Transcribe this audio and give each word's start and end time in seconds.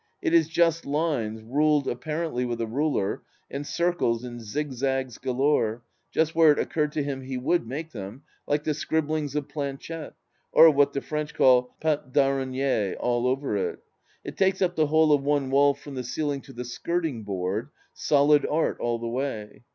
It 0.19 0.33
is 0.33 0.49
just 0.49 0.87
lines, 0.87 1.43
ruled 1.43 1.87
apparently 1.87 2.43
with 2.43 2.59
a 2.59 2.65
ruler, 2.65 3.21
and 3.51 3.67
circles 3.67 4.23
and 4.23 4.41
zig 4.41 4.71
zags 4.71 5.19
galore, 5.19 5.83
just 6.11 6.33
where 6.33 6.51
it 6.51 6.57
occurred 6.57 6.91
to 6.93 7.03
him 7.03 7.21
he 7.21 7.37
would 7.37 7.67
make 7.67 7.91
them, 7.91 8.23
like 8.47 8.63
the 8.63 8.73
scribblings 8.73 9.35
of 9.35 9.47
Planchette, 9.47 10.15
or 10.51 10.71
what 10.71 10.93
the 10.93 11.01
French 11.01 11.35
call 11.35 11.75
pattes 11.79 12.13
d'araignie 12.13 12.95
all 12.99 13.27
over 13.27 13.55
it. 13.55 13.83
It 14.23 14.37
takes 14.37 14.59
up 14.63 14.75
the 14.75 14.87
whole 14.87 15.13
of 15.13 15.21
one 15.21 15.51
wall 15.51 15.75
from 15.75 15.93
the 15.93 16.03
ceiling 16.03 16.41
to 16.41 16.53
the 16.53 16.65
skirting 16.65 17.21
board— 17.21 17.69
solid 17.93 18.43
art 18.49 18.79
all 18.79 18.97
the 18.97 19.07
way. 19.07 19.65